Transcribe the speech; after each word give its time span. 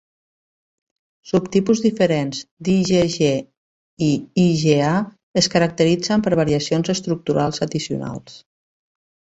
Subtipus 1.31 1.81
diferents 1.83 2.39
d'IgG 2.69 3.29
i 4.07 4.09
IgA 4.47 4.91
es 5.43 5.53
caracteritzen 5.59 6.27
per 6.29 6.37
variacions 6.43 6.95
estructurals 6.97 7.67
addicionals. 7.69 8.45